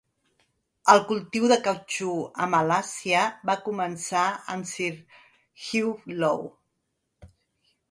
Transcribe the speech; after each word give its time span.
El 0.93 1.01
cultiu 1.09 1.43
de 1.51 1.57
cautxú 1.67 2.07
a 2.45 2.47
Malàisia 2.55 3.27
va 3.51 3.57
començar 3.67 4.25
amb 4.57 4.73
Sir 4.73 4.91
Hugh 5.69 6.11
Low. 6.25 6.45